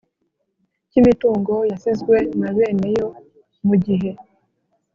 Cy 0.89 0.97
imitungo 1.01 1.55
yasizwe 1.71 2.15
na 2.39 2.49
bene 2.55 2.87
yo 2.97 3.07
mu 3.67 3.75
gihe 3.85 4.11